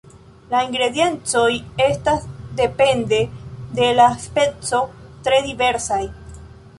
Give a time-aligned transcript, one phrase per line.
[0.51, 1.51] La ingrediencoj
[1.87, 2.25] estas,
[2.63, 3.19] depende
[3.81, 4.81] de la speco,
[5.29, 6.01] tre diversaj.